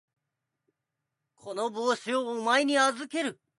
[1.35, 3.39] この帽子をお前に預ける。